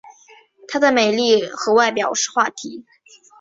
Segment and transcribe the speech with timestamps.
[0.67, 2.87] 她的美丽和外表是话题。